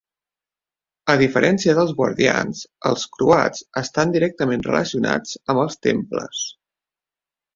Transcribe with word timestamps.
A 1.13 1.15
diferència 1.21 1.75
dels 1.79 1.91
guardians, 1.99 2.61
els 2.91 3.03
croats 3.17 3.61
estan 3.83 4.15
directament 4.15 4.65
relacionats 4.69 5.35
amb 5.55 5.65
els 5.65 5.77
temples. 5.89 6.43